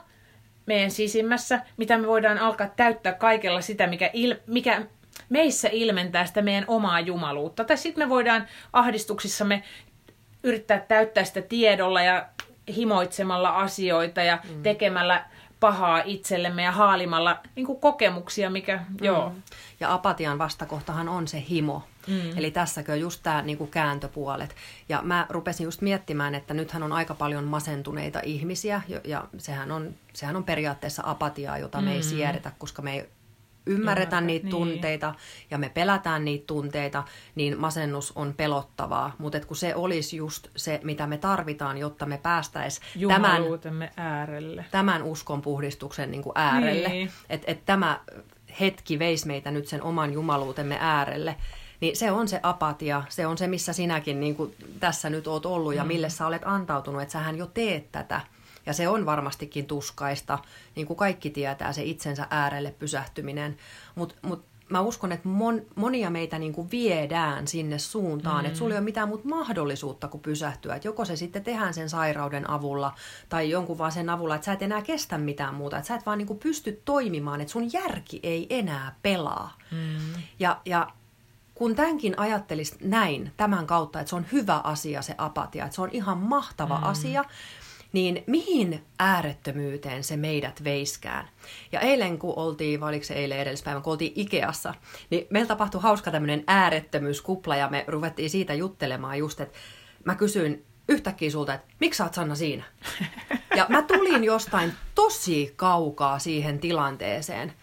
[0.65, 4.81] meidän sisimmässä, mitä me voidaan alkaa täyttää kaikella sitä, mikä, il, mikä
[5.29, 7.63] meissä ilmentää sitä meidän omaa jumaluutta.
[7.63, 9.63] Tai sitten me voidaan ahdistuksissamme
[10.43, 12.25] yrittää täyttää sitä tiedolla ja
[12.75, 14.63] himoitsemalla asioita ja mm.
[14.63, 15.25] tekemällä
[15.59, 19.05] pahaa itsellemme ja haalimalla niin kuin kokemuksia, mikä, mm.
[19.05, 19.33] joo.
[19.79, 21.83] Ja apatian vastakohtahan on se himo.
[22.07, 22.37] Mm.
[22.37, 24.55] Eli tässäkö just tämä niin kääntöpuolet.
[24.89, 29.95] Ja mä rupesin just miettimään, että nythän on aika paljon masentuneita ihmisiä, ja sehän on,
[30.13, 32.03] sehän on periaatteessa apatiaa, jota me ei mm.
[32.03, 33.09] siedetä, koska me ei
[33.67, 34.51] ymmärretä niitä niin.
[34.51, 35.15] tunteita
[35.51, 37.03] ja me pelätään niitä tunteita,
[37.35, 39.15] niin masennus on pelottavaa.
[39.17, 43.41] Mutta kun se olisi just se, mitä me tarvitaan, jotta me päästäisiin tämän,
[43.97, 44.65] äärelle.
[44.71, 46.89] tämän uskon puhdistuksen niin kuin äärelle.
[46.89, 47.11] Niin.
[47.29, 47.99] Että et tämä
[48.59, 51.35] hetki veisi meitä nyt sen oman jumaluutemme äärelle.
[51.79, 55.45] Niin se on se apatia, se on se, missä sinäkin niin kuin tässä nyt oot
[55.45, 55.87] ollut ja mm.
[55.87, 58.21] mille sä olet antautunut, että sähän jo teet tätä.
[58.67, 60.39] Ja se on varmastikin tuskaista,
[60.75, 63.57] niin kuin kaikki tietää, se itsensä äärelle pysähtyminen.
[63.95, 68.45] Mutta mut mä uskon, että mon, monia meitä niin kuin viedään sinne suuntaan, mm.
[68.45, 70.75] että sulla ei ole mitään muuta mahdollisuutta kuin pysähtyä.
[70.75, 72.93] Että joko se sitten tehdään sen sairauden avulla
[73.29, 75.77] tai jonkun vaan sen avulla, että sä et enää kestä mitään muuta.
[75.77, 79.57] Että sä et vaan niin kuin pysty toimimaan, että sun järki ei enää pelaa.
[79.71, 80.21] Mm.
[80.39, 80.87] Ja, ja
[81.55, 85.81] kun tämänkin ajattelisi näin tämän kautta, että se on hyvä asia se apatia, että se
[85.81, 86.83] on ihan mahtava mm.
[86.83, 87.25] asia,
[87.97, 91.29] niin mihin äärettömyyteen se meidät veiskään?
[91.71, 94.73] Ja eilen, kun oltiin, vai oliko se eilen edellispäivän, kun oltiin Ikeassa,
[95.09, 99.57] niin meillä tapahtui hauska tämmöinen äärettömyyskupla, ja me ruvettiin siitä juttelemaan just, että
[100.05, 102.63] mä kysyin yhtäkkiä sulta, että miksi sä oot Sanna siinä?
[103.55, 107.53] Ja mä tulin jostain tosi kaukaa siihen tilanteeseen,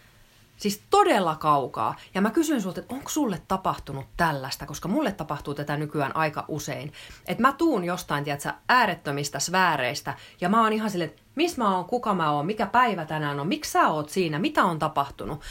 [0.57, 1.95] Siis todella kaukaa.
[2.13, 6.45] Ja mä kysyn sulta, että onko sulle tapahtunut tällaista, koska mulle tapahtuu tätä nykyään aika
[6.47, 6.93] usein.
[7.27, 11.75] Että mä tuun jostain, tiedätkö, äärettömistä sfääreistä, ja mä oon ihan silleen, että missä mä
[11.75, 15.41] oon, kuka mä oon, mikä päivä tänään on, miksi sä oot siinä, mitä on tapahtunut.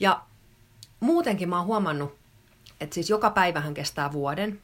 [0.00, 0.20] Ja
[1.00, 2.19] muutenkin mä oon huomannut,
[2.80, 4.60] että siis joka päivähän kestää vuoden.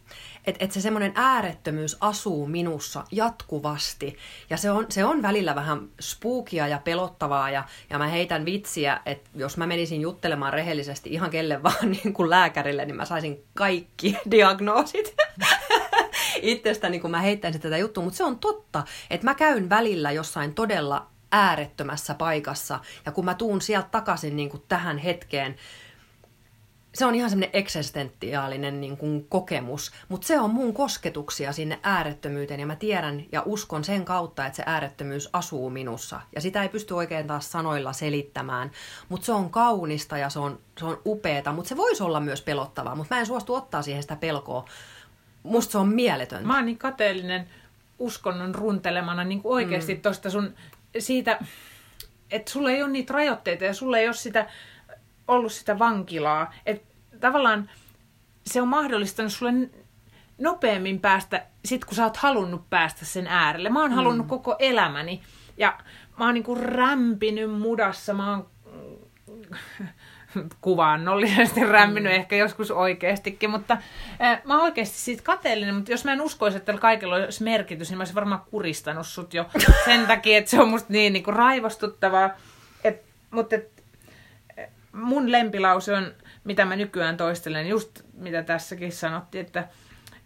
[0.46, 4.16] Että et se semmoinen äärettömyys asuu minussa jatkuvasti.
[4.50, 7.50] Ja se on, se on välillä vähän spookia ja pelottavaa.
[7.50, 12.12] Ja, ja mä heitän vitsiä, että jos mä menisin juttelemaan rehellisesti ihan kelle vaan niin
[12.12, 15.14] kuin lääkärille, niin mä saisin kaikki diagnoosit
[16.42, 18.04] itsestäni, niin kun mä heittäisin tätä juttua.
[18.04, 22.80] Mutta se on totta, että mä käyn välillä jossain todella äärettömässä paikassa.
[23.06, 25.56] Ja kun mä tuun sieltä takaisin niin kuin tähän hetkeen,
[26.96, 32.60] se on ihan semmoinen eksistentiaalinen niin kuin kokemus, mutta se on mun kosketuksia sinne äärettömyyteen
[32.60, 36.20] ja mä tiedän ja uskon sen kautta, että se äärettömyys asuu minussa.
[36.34, 38.70] Ja sitä ei pysty oikein taas sanoilla selittämään,
[39.08, 42.42] mutta se on kaunista ja se on, se on upeeta, mutta se voisi olla myös
[42.42, 44.64] pelottavaa, mutta mä en suostu ottaa siihen sitä pelkoa.
[45.42, 46.46] musta se on mieletöntä.
[46.46, 47.48] Mä oon niin kateellinen
[47.98, 50.00] uskonnon runtelemana niin kuin oikeasti mm.
[50.00, 50.54] tosta sun
[50.98, 51.38] siitä,
[52.30, 54.46] että sulla ei ole niitä rajoitteita ja sulla ei ole sitä,
[55.28, 56.54] ollut sitä vankilaa.
[56.66, 57.70] Että tavallaan
[58.46, 59.52] se on mahdollistanut sulle
[60.38, 63.68] nopeammin päästä, sit kun sä oot halunnut päästä sen äärelle.
[63.68, 63.96] Mä oon mm.
[63.96, 65.22] halunnut koko elämäni
[65.56, 65.78] ja
[66.18, 68.46] mä oon niinku rämpinyt mudassa, mä oon
[70.60, 72.16] kuvaannollisesti rämminyt mm.
[72.16, 73.76] ehkä joskus oikeastikin, mutta
[74.20, 77.44] äh, mä oon oikeasti siitä kateellinen, mutta jos mä en uskoisi, että tällä kaikella olisi
[77.44, 79.46] merkitys, niin mä olisin varmaan kuristanut sut jo
[79.84, 82.30] sen takia, että se on musta niin, niin kuin raivostuttavaa.
[82.84, 83.75] Et, mutta et,
[84.96, 86.12] mun lempilause on,
[86.44, 89.68] mitä mä nykyään toistelen, just mitä tässäkin sanottiin, että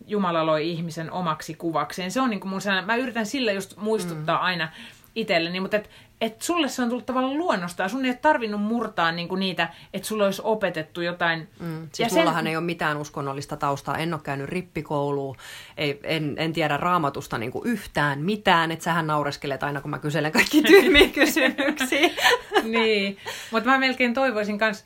[0.07, 2.11] Jumala loi ihmisen omaksi kuvakseen.
[2.11, 4.45] Se on niin kuin mun sanan, mä yritän sillä just muistuttaa mm.
[4.45, 4.69] aina
[5.15, 7.89] itselleni, mutta et, et sulle se on tullut tavallaan luonnosta.
[7.89, 11.49] Sun ei ole tarvinnut murtaa niinku niitä, että sulle olisi opetettu jotain.
[11.61, 11.81] Mm.
[11.81, 12.19] Siis ja sen...
[12.19, 13.99] mullahan ei ole mitään uskonnollista taustaa.
[13.99, 15.37] En ole käynyt rippikouluun.
[15.77, 18.73] Ei, en, en tiedä raamatusta niinku yhtään mitään.
[18.73, 22.11] Että sähän naureskelet aina, kun mä kyselen kaikki tyhmiä kysymyksiä.
[22.63, 23.19] niin,
[23.51, 24.85] mutta mä melkein toivoisin kanssa,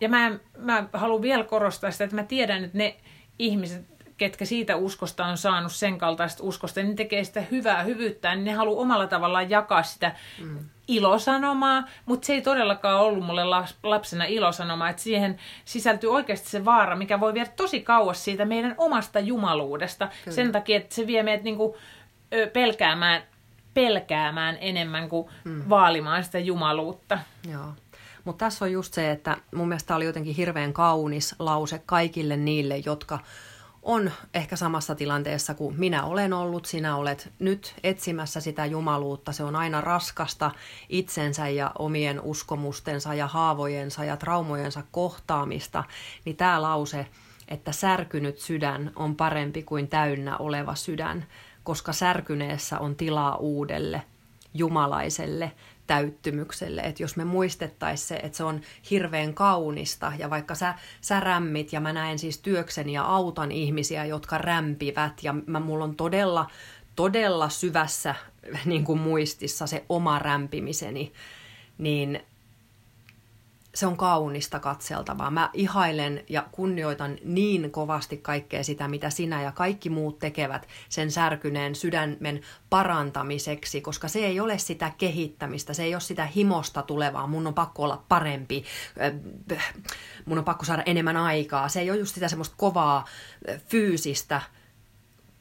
[0.00, 2.96] ja mä, mä haluan vielä korostaa sitä, että mä tiedän, että ne
[3.38, 8.44] ihmiset, ketkä siitä uskosta on saanut sen kaltaista uskosta, niin tekee sitä hyvää hyvyyttä, niin
[8.44, 10.58] ne haluaa omalla tavallaan jakaa sitä mm.
[10.88, 13.44] ilosanomaa, mutta se ei todellakaan ollut mulle
[13.82, 18.74] lapsena ilosanomaa, että siihen sisältyy oikeasti se vaara, mikä voi viedä tosi kauas siitä meidän
[18.78, 20.34] omasta jumaluudesta, Kyllä.
[20.34, 21.76] sen takia, että se vie meidät niinku,
[22.52, 23.22] pelkäämään,
[23.74, 25.62] pelkäämään enemmän kuin mm.
[25.68, 27.18] vaalimaan sitä jumaluutta.
[27.50, 27.72] Joo.
[28.24, 32.76] Mutta tässä on just se, että mun mielestä oli jotenkin hirveän kaunis lause kaikille niille,
[32.84, 33.18] jotka
[33.84, 36.66] on ehkä samassa tilanteessa kuin minä olen ollut.
[36.66, 39.32] Sinä olet nyt etsimässä sitä jumaluutta.
[39.32, 40.50] Se on aina raskasta
[40.88, 45.84] itsensä ja omien uskomustensa ja haavojensa ja traumojensa kohtaamista.
[46.24, 47.06] Niin tämä lause,
[47.48, 51.26] että särkynyt sydän on parempi kuin täynnä oleva sydän,
[51.64, 54.02] koska särkyneessä on tilaa uudelle,
[54.54, 55.52] jumalaiselle,
[55.86, 56.80] täyttymykselle.
[56.80, 61.72] Että jos me muistettaisiin se, että se on hirveän kaunista ja vaikka sä, sä rämmit
[61.72, 66.50] ja mä näen siis työkseni ja autan ihmisiä, jotka rämpivät ja mä, mulla on todella,
[66.96, 68.14] todella syvässä
[68.64, 71.12] niin kuin muistissa se oma rämpimiseni,
[71.78, 72.22] niin
[73.74, 75.30] se on kaunista katseltavaa.
[75.30, 81.10] Mä ihailen ja kunnioitan niin kovasti kaikkea sitä, mitä sinä ja kaikki muut tekevät sen
[81.10, 87.26] särkyneen sydämen parantamiseksi, koska se ei ole sitä kehittämistä, se ei ole sitä himosta tulevaa,
[87.26, 88.64] mun on pakko olla parempi,
[90.24, 91.68] mun on pakko saada enemmän aikaa.
[91.68, 93.04] Se ei ole just sitä semmoista kovaa
[93.68, 94.40] fyysistä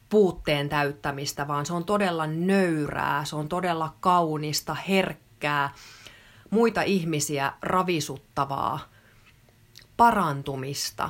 [0.10, 5.74] puutteen täyttämistä, vaan se on todella nöyrää, se on todella kaunista, herkkää,
[6.54, 8.80] muita ihmisiä ravisuttavaa
[9.98, 11.10] parantumista.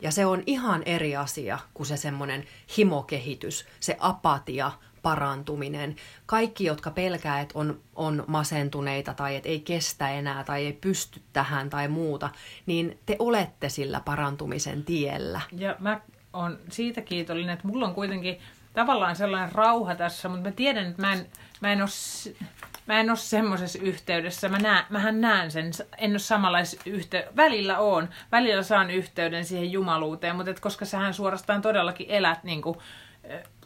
[0.00, 2.44] Ja se on ihan eri asia kuin se semmoinen
[2.76, 5.96] himokehitys, se apatia, parantuminen.
[6.26, 11.22] Kaikki, jotka pelkää, että on, on masentuneita tai että ei kestä enää tai ei pysty
[11.32, 12.30] tähän tai muuta,
[12.66, 15.40] niin te olette sillä parantumisen tiellä.
[15.52, 16.00] Ja mä
[16.32, 18.38] oon siitä kiitollinen, että mulla on kuitenkin
[18.74, 21.26] tavallaan sellainen rauha tässä, mutta mä tiedän, että mä en,
[21.60, 21.90] mä en ole
[22.86, 24.48] mä en ole semmoisessa yhteydessä.
[24.48, 27.36] Mä näen, mähän näen sen, en ole samanlaisessa yhteydessä.
[27.36, 32.62] Välillä on, välillä saan yhteyden siihen jumaluuteen, mutta et koska sähän suorastaan todellakin elät niin
[32.62, 32.78] kuin,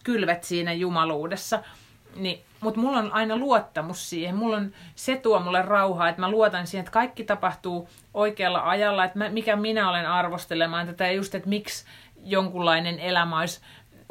[0.04, 1.62] kylvet siinä jumaluudessa,
[2.16, 4.36] niin, mutta mulla on aina luottamus siihen.
[4.36, 9.04] Mulla on, se tuo mulle rauhaa, että mä luotan siihen, että kaikki tapahtuu oikealla ajalla,
[9.04, 11.84] että mä, mikä minä olen arvostelemaan tätä, just, että miksi
[12.24, 13.60] jonkunlainen elämä olisi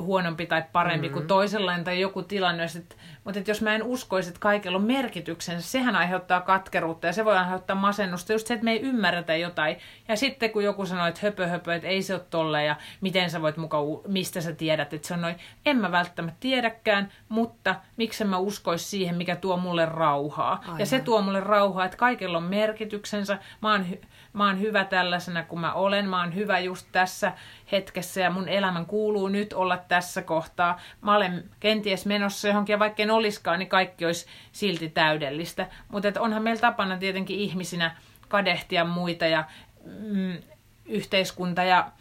[0.01, 1.13] huonompi tai parempi mm-hmm.
[1.13, 5.69] kuin toisenlainen tai joku tilanne, että mutta jos mä en uskoisi, että kaikella on merkityksensä,
[5.69, 8.33] sehän aiheuttaa katkeruutta ja se voi aiheuttaa masennusta.
[8.33, 9.77] Just se, että me ei ymmärretä jotain.
[10.07, 13.29] Ja sitten kun joku sanoo, että höpö höpö, että ei se ole tolle ja miten
[13.29, 15.35] sä voit mukaan, mistä sä tiedät, että se on noin.
[15.65, 20.61] En mä välttämättä tiedäkään, mutta miksi mä uskoisi siihen, mikä tuo mulle rauhaa.
[20.63, 20.79] Aivan.
[20.79, 23.37] Ja se tuo mulle rauhaa, että kaikella on merkityksensä.
[23.61, 27.31] Mä oon hy- mä oon hyvä tällaisena kuin mä olen, mä oon hyvä just tässä
[27.71, 30.79] hetkessä ja mun elämän kuuluu nyt olla tässä kohtaa.
[31.01, 35.67] Mä olen kenties menossa johonkin ja vaikka en oliskaan, niin kaikki olisi silti täydellistä.
[35.87, 37.95] Mutta onhan meillä tapana tietenkin ihmisinä
[38.27, 39.43] kadehtia muita ja
[39.85, 40.37] mm,
[40.85, 41.91] yhteiskunta ja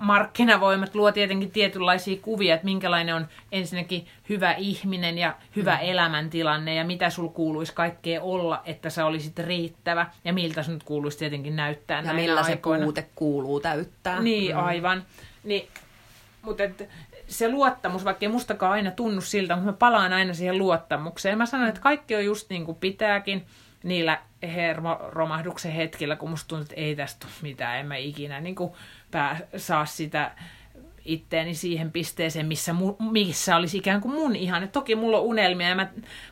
[0.00, 5.80] markkinavoimat luo tietenkin tietynlaisia kuvia, että minkälainen on ensinnäkin hyvä ihminen ja hyvä mm.
[5.82, 11.18] elämäntilanne ja mitä sul kuuluisi kaikkea olla, että sä olisit riittävä ja miltä sun kuuluisi
[11.18, 12.80] tietenkin näyttää Ja millä aikoina.
[12.80, 14.20] se puute kuuluu täyttää.
[14.20, 14.64] Niin, mm.
[14.64, 15.04] aivan.
[15.44, 15.68] Niin,
[16.42, 16.88] mutta et,
[17.30, 21.38] se luottamus, vaikka ei mustakaan aina tunnu siltä, mutta mä palaan aina siihen luottamukseen.
[21.38, 23.46] Mä sanon, että kaikki on just niin kuin pitääkin
[23.82, 28.54] niillä hermoromahduksen hetkillä, kun musta tuntuu, että ei tästä ole mitään, en mä ikinä niin
[28.54, 28.72] kuin
[29.10, 30.30] pää, saa sitä
[31.04, 34.68] itteeni siihen pisteeseen, missä, mu, missä olisi ikään kuin mun ihan.
[34.68, 35.88] Toki mulla on unelmia, ja mä,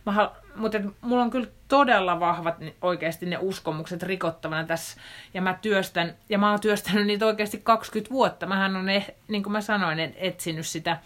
[0.07, 5.01] mä, mutta mulla on kyllä todella vahvat oikeasti ne uskomukset rikottavana tässä.
[5.35, 8.47] Ja mä työstän, ja mä oon työstänyt niitä oikeasti 20 vuotta.
[8.47, 10.99] Mähän on, eh, niin kuin mä sanoin, etsinyt sitä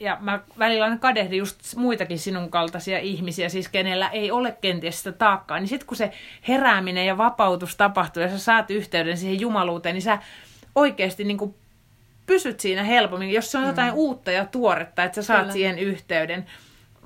[0.00, 4.98] ja mä välillä aina kadehdin just muitakin sinun kaltaisia ihmisiä, siis kenellä ei ole kenties
[4.98, 6.12] sitä taakkaa, niin sitten kun se
[6.48, 10.18] herääminen ja vapautus tapahtuu ja sä saat yhteyden siihen jumaluuteen, niin sä
[10.74, 11.54] oikeasti niin kuin
[12.26, 13.98] pysyt siinä helpommin, jos se on jotain mm.
[13.98, 15.52] uutta ja tuoretta, että sä saat Kyllä.
[15.52, 16.46] siihen yhteyden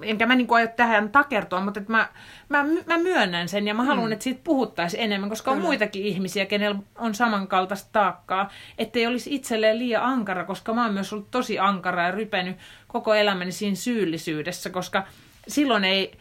[0.02, 2.08] enkä mä niin aio tähän takertua, mutta että mä,
[2.48, 4.12] mä, mä myönnän sen ja mä haluan, mm.
[4.12, 5.62] että siitä puhuttaisiin enemmän, koska Kyllä.
[5.62, 10.94] on muitakin ihmisiä, kenellä on samankaltaista taakkaa, ettei olisi itselleen liian ankara, koska mä oon
[10.94, 12.56] myös ollut tosi ankara ja rypenyt
[12.88, 15.04] koko elämäni siinä syyllisyydessä, koska
[15.48, 16.12] silloin ei,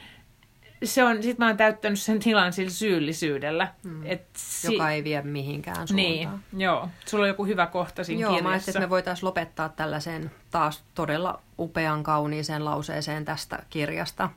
[0.84, 3.74] se on, sit mä oon täyttänyt sen tilan sillä syyllisyydellä.
[3.84, 4.02] Mm.
[4.06, 5.96] Et si- Joka ei vie mihinkään suuntaan.
[5.96, 6.30] Niin,
[6.64, 6.90] joo.
[7.06, 8.50] Sulla on joku hyvä kohta siinä joo, kirjassa.
[8.50, 14.30] Joo, mä että me voitaisiin lopettaa tällaiseen taas todella upean kauniiseen lauseeseen tästä kirjasta.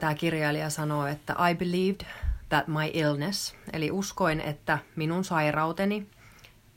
[0.00, 2.06] Tämä kirjailija sanoo, että I believed
[2.48, 6.06] that my illness, eli uskoin, että minun sairauteni,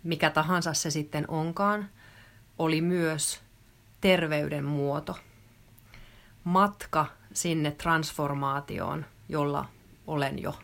[0.04, 1.90] mikä tahansa se sitten onkaan,
[2.60, 3.42] oli myös
[4.02, 5.18] terveyden muoto.
[6.44, 9.66] Matka sinne transformaatioon, jolla
[10.08, 10.56] olen jo.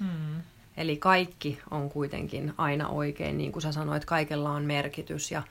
[0.00, 0.42] Hmm.
[0.76, 5.42] Eli kaikki on kuitenkin aina oikein, niin kuin sä sanoit, kaikella on merkitys ja,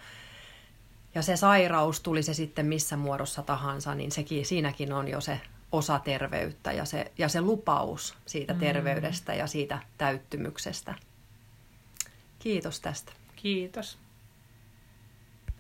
[1.16, 5.42] ja se sairaus, tuli se sitten missä muodossa tahansa, niin sekin, siinäkin on jo se
[5.72, 8.60] osa terveyttä ja se, ja se lupaus siitä hmm.
[8.60, 10.96] terveydestä ja siitä täyttymyksestä.
[12.40, 13.12] Kiitos tästä.
[13.36, 13.98] Kiitos.